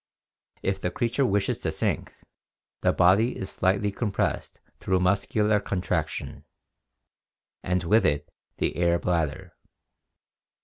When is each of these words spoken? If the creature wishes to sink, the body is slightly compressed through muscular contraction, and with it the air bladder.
If 0.63 0.81
the 0.81 0.89
creature 0.89 1.27
wishes 1.27 1.59
to 1.59 1.71
sink, 1.71 2.11
the 2.81 2.91
body 2.91 3.37
is 3.37 3.51
slightly 3.51 3.91
compressed 3.91 4.59
through 4.79 4.99
muscular 5.01 5.59
contraction, 5.59 6.43
and 7.61 7.83
with 7.83 8.07
it 8.07 8.27
the 8.57 8.77
air 8.77 8.97
bladder. 8.97 9.53